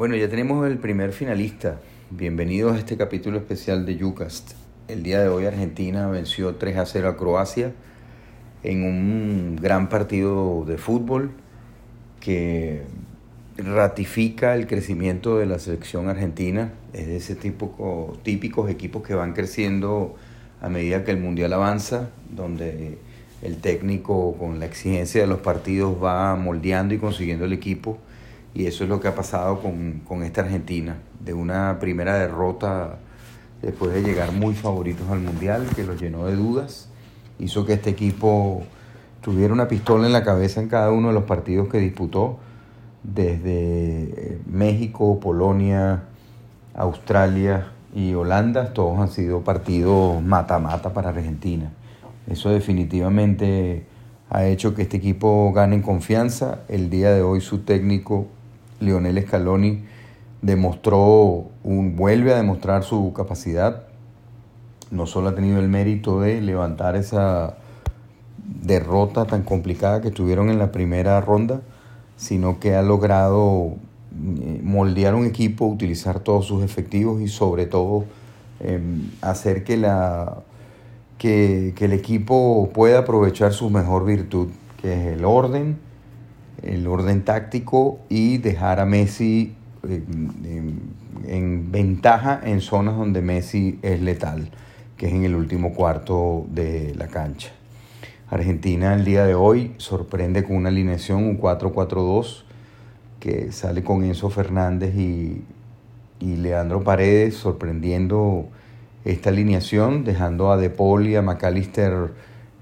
[0.00, 1.78] Bueno, ya tenemos el primer finalista.
[2.08, 4.52] Bienvenidos a este capítulo especial de Ucast.
[4.88, 7.74] El día de hoy Argentina venció 3 a 0 a Croacia
[8.62, 11.32] en un gran partido de fútbol
[12.18, 12.80] que
[13.58, 16.72] ratifica el crecimiento de la selección argentina.
[16.94, 20.14] Es de ese tipo típicos equipos que van creciendo
[20.62, 22.96] a medida que el mundial avanza, donde
[23.42, 27.98] el técnico con la exigencia de los partidos va moldeando y consiguiendo el equipo
[28.54, 32.98] y eso es lo que ha pasado con, esta Argentina, de una primera derrota
[33.62, 36.88] después de llegar muy favoritos al Mundial, que los llenó de dudas,
[37.38, 38.62] hizo que este equipo
[39.20, 42.38] tuviera una pistola en la cabeza en cada uno de los partidos que disputó,
[43.02, 46.04] desde eh, México, Polonia,
[46.74, 51.72] Australia y Holanda, todos han sido partidos mata-mata para Argentina.
[52.28, 53.86] Eso definitivamente
[54.28, 56.60] ha hecho que este equipo gane en confianza.
[56.68, 58.28] El día de hoy su técnico
[58.80, 59.84] Lionel Scaloni
[60.42, 63.84] demostró, un, vuelve a demostrar su capacidad.
[64.90, 67.58] No solo ha tenido el mérito de levantar esa
[68.62, 71.60] derrota tan complicada que tuvieron en la primera ronda,
[72.16, 73.74] sino que ha logrado
[74.12, 78.04] eh, moldear un equipo, utilizar todos sus efectivos y sobre todo
[78.60, 80.38] em, hacer que, la,
[81.18, 84.48] que, que el equipo pueda aprovechar su mejor virtud,
[84.82, 85.78] que es el orden,
[86.62, 89.54] el orden táctico y dejar a Messi
[89.88, 90.02] eh,
[91.26, 94.50] en, ventaja en zonas donde Messi es letal,
[94.96, 97.50] que es en el último cuarto de la cancha.
[98.28, 102.44] Argentina el día de hoy sorprende con una alineación, un 4-4-2,
[103.18, 105.44] que sale con Enzo Fernández y,
[106.20, 108.46] y Leandro Paredes, sorprendiendo
[109.04, 110.72] esta alineación, dejando a De
[111.04, 112.10] y a McAllister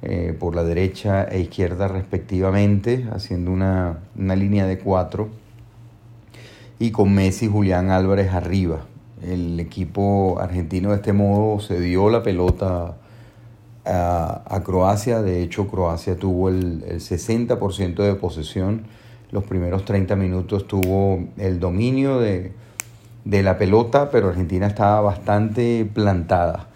[0.00, 5.28] eh, por la derecha e izquierda respectivamente, haciendo una, línea de cuatro.
[6.78, 8.86] Y con Messi y Julián Álvarez arriba.
[9.22, 12.96] El equipo argentino de este modo se dio la pelota
[13.84, 15.20] a, Croacia.
[15.20, 18.84] De hecho, Croacia tuvo el, el 60% de posesión.
[19.32, 22.52] Los primeros 30 minutos tuvo el dominio de,
[23.24, 26.67] de la pelota, pero Argentina estaba bastante plantada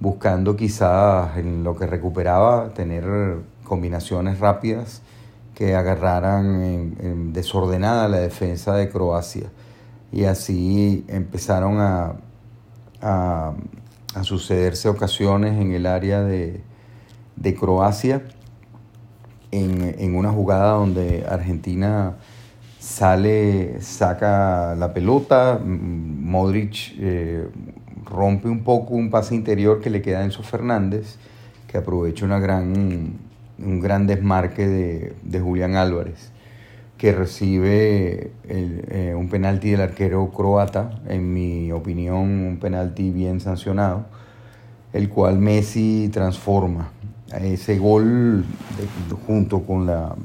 [0.00, 3.04] buscando quizás en lo que recuperaba tener
[3.64, 5.02] combinaciones rápidas
[5.54, 9.50] que agarraran en, desordenada la defensa de Croacia.
[10.10, 12.14] Y así empezaron a,
[13.02, 13.54] a,
[14.22, 16.62] sucederse ocasiones en el área de,
[17.58, 18.22] Croacia,
[19.50, 22.16] en, una jugada donde Argentina
[22.78, 27.46] sale, saca la pelota, Modric eh,
[28.10, 31.16] rompe un poco un pase interior que le queda a Enzo Fernández,
[31.66, 33.18] que aprovecha una gran,
[33.58, 36.32] un gran desmarque de, Julián Álvarez,
[36.98, 44.06] que recibe eh, un penalti del arquero croata, en mi opinión un penalti bien sancionado,
[44.92, 46.90] el cual Messi transforma.
[47.40, 48.44] Ese gol,
[49.26, 50.16] junto con la,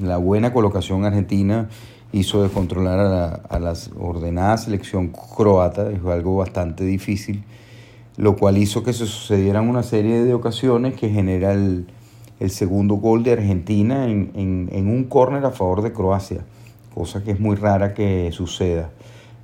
[0.00, 1.68] la buena colocación argentina,
[2.16, 7.44] hizo de controlar a la, a las ordenada selección croata, es algo bastante difícil,
[8.16, 11.86] lo cual hizo que se sucedieran una serie de ocasiones que genera el,
[12.48, 16.44] segundo gol de Argentina en, un córner a favor de Croacia,
[16.94, 18.90] cosa que es muy rara que suceda.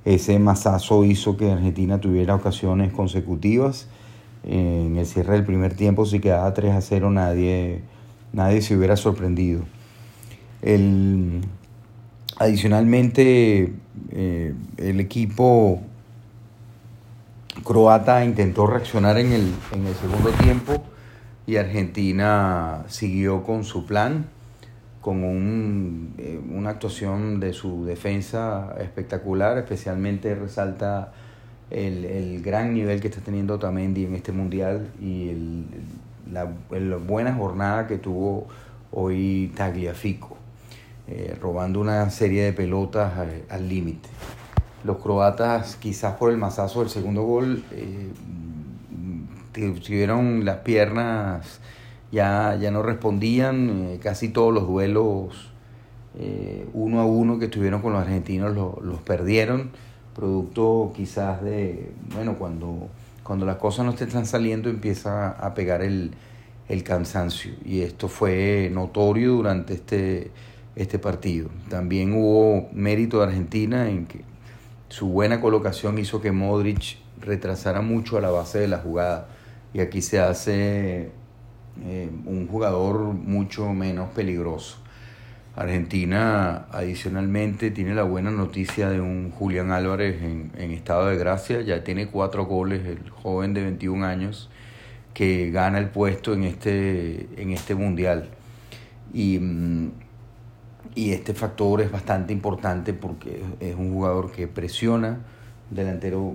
[0.05, 3.87] Ese masazo hizo que Argentina tuviera ocasiones consecutivas.
[4.43, 7.81] En el cierre del primer tiempo, si quedaba 3 a 0, nadie,
[8.33, 9.61] nadie se hubiera sorprendido.
[10.61, 11.41] El,
[12.43, 13.71] Adicionalmente,
[14.11, 15.79] eh, el equipo
[17.63, 19.53] croata intentó reaccionar en el,
[20.01, 20.83] segundo tiempo
[21.47, 24.25] y Argentina siguió con su plan,
[24.99, 31.13] con eh, una actuación de su defensa espectacular, especialmente resalta
[31.69, 35.31] el, gran nivel que está teniendo Tamendi en este mundial y
[36.29, 38.47] la, la buena jornada que tuvo
[38.91, 40.42] hoy Tagliafico.
[41.05, 43.11] Eh, robando una serie de pelotas
[43.49, 44.07] al límite.
[44.85, 48.09] Los croatas, quizás por el masazo del segundo gol, eh,
[49.51, 51.59] tuvieron las piernas,
[52.09, 55.49] ya, ya no respondían, eh, casi todos los duelos
[56.73, 59.71] uno a uno que estuvieron con los argentinos los perdieron,
[60.15, 62.87] producto quizás de, bueno, cuando,
[63.23, 66.11] cuando las cosas no están saliendo empieza a pegar el,
[66.69, 70.29] el cansancio y esto fue notorio durante este
[70.75, 71.49] este partido.
[71.69, 74.21] También hubo mérito de Argentina en que
[74.89, 79.27] su buena colocación hizo que Modric retrasara mucho a la base de la jugada
[79.73, 81.11] y aquí se hace
[81.85, 84.77] eh, un jugador mucho menos peligroso.
[85.55, 91.83] Argentina adicionalmente tiene la buena noticia de un Julián Álvarez en, estado de gracia, ya
[91.83, 94.49] tiene cuatro goles, el joven de 21 años
[95.13, 98.29] que gana el puesto en este, en este mundial.
[99.13, 99.91] Y, mm,
[100.95, 105.19] y este factor es bastante importante porque es un jugador que presiona,
[105.69, 106.33] delantero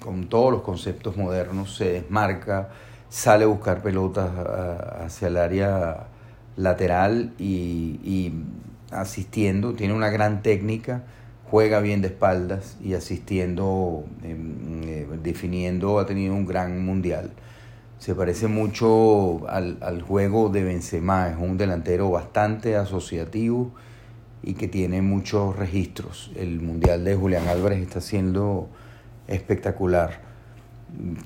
[0.00, 2.70] con todos los conceptos modernos, se desmarca,
[3.08, 4.30] sale a buscar pelotas
[5.04, 6.06] hacia el área
[6.56, 8.32] lateral y,
[8.90, 11.02] asistiendo, tiene una gran técnica,
[11.50, 17.30] juega bien de espaldas y asistiendo, em, eh, definiendo, ha tenido un gran mundial.
[17.98, 23.72] Se parece mucho al, al, juego de Benzema, es un delantero bastante asociativo
[24.42, 26.30] y que tiene muchos registros.
[26.36, 28.68] El mundial de Julián Álvarez está siendo
[29.26, 30.20] espectacular.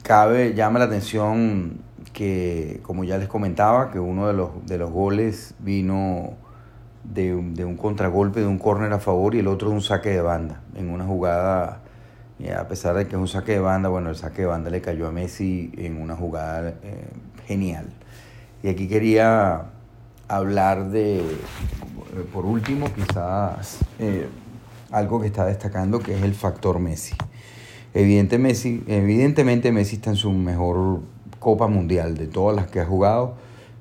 [0.03, 1.81] Cabe, llama la atención
[2.13, 6.35] que, como ya les comentaba, que uno de los, de los goles vino
[7.05, 10.21] de, un contragolpe, de un córner a favor y el otro de un saque de
[10.21, 11.81] banda, en una jugada,
[12.57, 14.81] a pesar de que es un saque de banda, bueno, el saque de banda le
[14.81, 17.09] cayó a Messi en una jugada eh,
[17.47, 17.87] genial.
[18.63, 19.72] Y aquí quería
[20.33, 21.23] hablar de,
[22.33, 24.29] por último, quizás eh,
[24.91, 27.15] algo que está destacando, que es el factor Messi.
[27.93, 31.01] Evidente Messi, evidentemente Messi está en su mejor
[31.39, 33.35] Copa Mundial de todas las que ha jugado.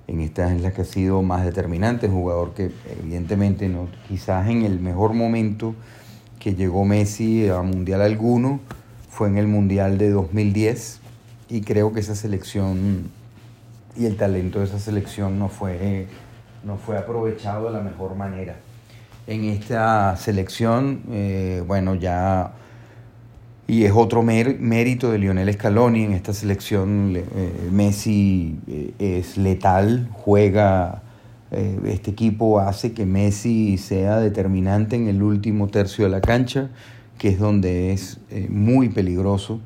[0.08, 4.64] En esta es la que ha sido más determinante, jugador que evidentemente no, quizás en
[4.64, 5.74] el mejor momento
[6.38, 8.60] que llegó Messi a Mundial alguno
[9.10, 11.00] fue en el Mundial de 2010
[11.48, 13.10] y creo que esa selección
[13.96, 16.08] y el talento de esa selección no fue,
[16.64, 18.56] no fue aprovechado de la mejor manera.
[19.28, 22.54] En esta selección, eh, bueno, ya
[23.68, 27.14] y es otro mérito de Lionel Scaloni en esta selección.
[27.16, 31.04] Eh, Messi eh, es letal, juega,
[31.52, 36.70] este equipo hace que Messi sea determinante en el último tercio de la cancha,
[37.18, 38.20] que es donde es
[38.50, 39.60] muy peligroso.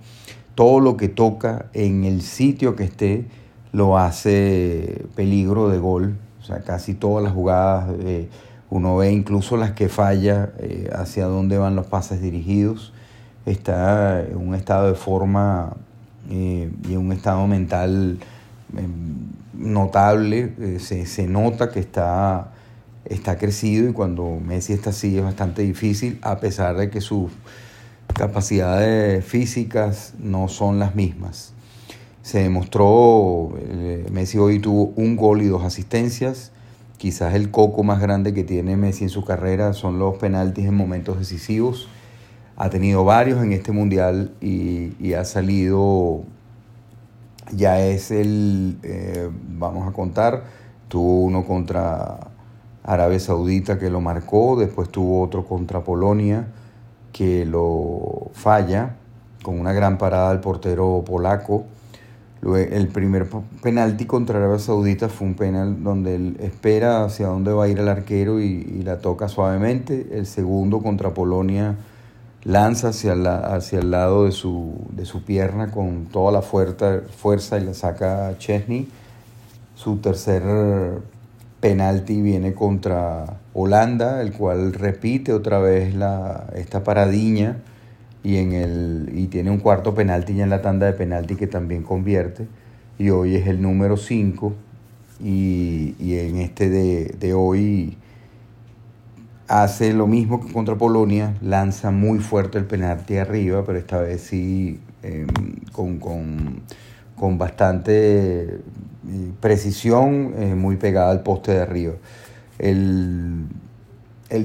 [0.55, 3.25] Todo lo que toca en el sitio que esté
[3.71, 6.15] lo hace peligro de gol.
[6.45, 7.89] O sea, casi todas las jugadas,
[8.69, 10.51] uno ve incluso las que falla
[10.93, 12.93] hacia dónde van los pases dirigidos
[13.45, 15.75] está en un estado de forma
[16.29, 18.17] eh, y en un estado mental
[18.75, 18.91] em,
[19.53, 22.51] notable, eh, se, nota que está,
[23.05, 27.31] está crecido y cuando Messi está así es bastante difícil, a pesar de que sus
[28.13, 31.53] capacidades físicas no son las mismas.
[32.25, 36.51] Se demostró, eh, Messi hoy tuvo un gol y dos asistencias,
[36.97, 40.73] quizás el coco más grande que tiene Messi en su carrera son los penaltis en
[40.73, 41.87] momentos decisivos
[42.57, 46.23] ha tenido varios en este mundial y, ha salido,
[47.51, 50.45] ya es el, eh, vamos a contar,
[50.87, 52.31] tuvo uno contra
[52.81, 56.47] Arabia Saudita que lo marcó, después tuvo otro contra Polonia
[57.13, 58.95] que lo falla
[59.43, 61.65] con una gran parada del portero polaco.
[62.43, 63.27] El primer
[63.63, 67.79] penalti contra Arabia Saudita fue un penal donde él espera hacia dónde va a ir
[67.79, 70.09] el arquero y, la toca suavemente.
[70.11, 71.75] El segundo contra Polonia
[72.43, 77.01] lanza hacia, la, hacia el lado de su, de su pierna con toda la fuerza,
[77.17, 78.87] fuerza y la saca a Chesney.
[79.73, 80.43] Su tercer
[81.59, 87.57] penalti viene contra Holanda, el cual repite otra vez la, esta paradiña
[88.25, 91.47] y, en el, y tiene un cuarto penalti ya en la tanda de penalti que
[91.47, 92.47] también convierte.
[92.97, 94.53] Y hoy es el número 5
[95.23, 97.97] y, y, en este de, de hoy
[99.47, 104.21] hace lo mismo que contra Polonia, lanza muy fuerte el penalti arriba, pero esta vez
[104.21, 105.27] sí em,
[105.71, 108.59] con, bastante eh,
[109.39, 111.93] precisión, eh, muy pegada al poste de arriba.
[112.57, 113.47] El,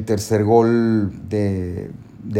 [0.04, 1.90] tercer gol de,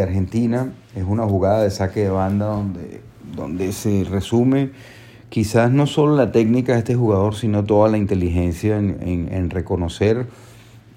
[0.02, 0.72] Argentina.
[0.94, 3.00] Es una jugada de saque de banda donde,
[3.34, 4.70] donde se resume.
[5.28, 10.26] Quizás no solo la técnica de este jugador, sino toda la inteligencia en reconocer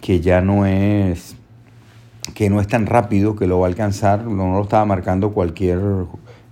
[0.01, 1.37] que ya no es
[2.33, 5.79] que no es tan rápido, que lo va a alcanzar, no lo estaba marcando cualquier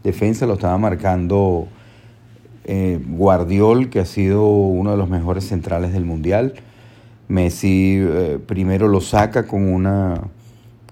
[0.03, 1.67] defensa, lo estaba marcando
[2.65, 6.53] eh, Guardiol, que ha sido uno de los mejores centrales del Mundial.
[7.27, 10.21] Messi eh, primero lo saca con una,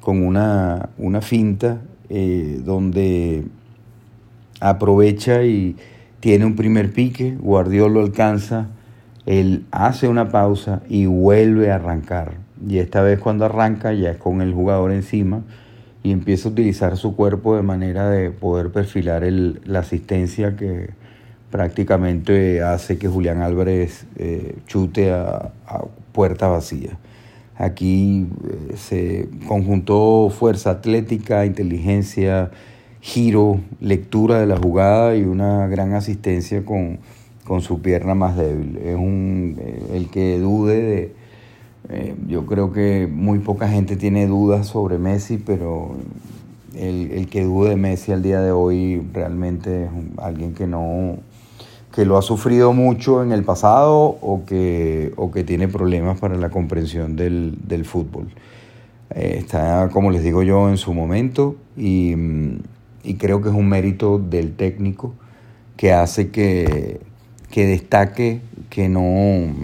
[0.10, 3.44] con una, una finta eh, donde
[4.60, 5.76] aprovecha y
[6.20, 8.70] tiene un primer pique, Guardiol lo alcanza,
[9.28, 14.18] él hace una pausa y vuelve a arrancar y esta vez cuando arranca ya es
[14.18, 15.44] con el jugador encima
[16.02, 20.90] y empieza a utilizar su cuerpo de manera de poder perfilar el, la asistencia que
[21.52, 25.52] prácticamente hace que Julián Álvarez eh, chute a,
[26.14, 26.98] puerta vacía.
[27.60, 32.52] Aquí eh, se conjuntó fuerza atlética, inteligencia,
[33.02, 37.00] giro, lectura de la jugada y una gran asistencia con,
[37.60, 38.78] su pierna más débil.
[38.78, 41.16] Es un, eh, el que dude de...
[41.90, 45.98] Eh, yo creo que muy poca gente tiene dudas sobre Messi, pero
[46.76, 51.18] el, el, que dude de Messi al día de hoy realmente es alguien que no
[51.94, 56.36] que lo ha sufrido mucho en el pasado o que, o que tiene problemas para
[56.38, 58.28] la comprensión del, del fútbol.
[59.12, 62.16] Eh, está, como les digo yo, en su momento y,
[63.04, 65.14] y, creo que es un mérito del técnico
[65.78, 67.00] que hace que,
[67.50, 69.02] que destaque que no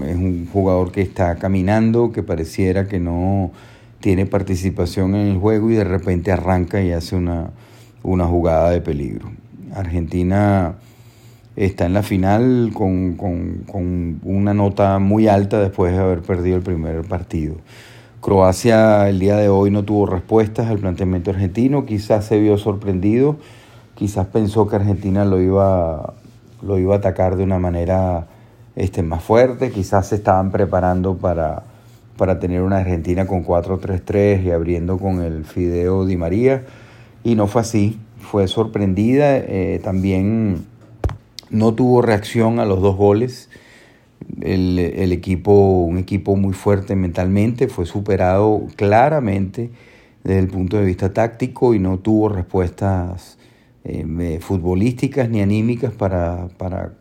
[0.05, 3.51] es un jugador que está caminando, que pareciera que no
[3.99, 7.51] tiene participación en el juego y de repente arranca y hace una,
[8.01, 9.31] una jugada de peligro.
[9.73, 10.75] Argentina
[11.55, 16.63] está en la final con, con, una nota muy alta después de haber perdido el
[16.63, 17.55] primer partido.
[18.21, 23.37] Croacia el día de hoy no tuvo respuestas al planteamiento argentino, quizás se vio sorprendido,
[23.95, 26.13] quizás pensó que Argentina lo iba,
[26.61, 28.27] lo iba a atacar de una manera
[28.75, 31.63] este, más fuerte, quizás se estaban preparando para
[32.17, 36.63] para tener una Argentina con 4-3-3 y abriendo con el Fideo Di María.
[37.23, 39.37] Y no fue así, fue sorprendida.
[39.37, 40.65] Eh, también
[41.49, 43.49] no tuvo reacción a los dos goles.
[44.41, 49.69] El, el, equipo, un equipo muy fuerte mentalmente, fue superado claramente
[50.23, 53.37] desde el punto de vista táctico y no tuvo respuestas
[53.83, 56.93] eh, futbolísticas ni anímicas para, para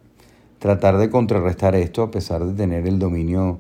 [0.59, 3.59] tratar de contrarrestar esto a pesar de tener el dominio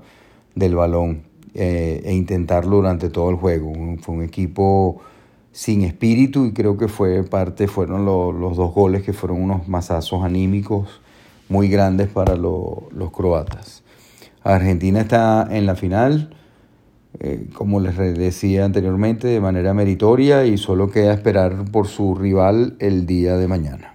[0.54, 1.34] del balón.
[1.56, 3.72] Eh, e intentarlo durante todo el juego.
[4.00, 5.00] Fue un equipo
[5.54, 10.24] sin espíritu y creo que fue parte, fueron los dos goles que fueron unos masazos
[10.24, 11.00] anímicos
[11.48, 13.84] muy grandes para los croatas.
[14.42, 16.34] Argentina está en la final,
[17.20, 22.74] eh, como les decía anteriormente, de manera meritoria y solo queda esperar por su rival
[22.80, 23.93] el día de mañana.